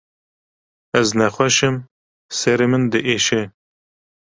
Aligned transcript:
Ez 0.99 1.07
nexweş 1.17 1.57
im, 1.67 1.75
serê 2.39 2.67
min 2.71 2.83
diêşe. 2.91 3.41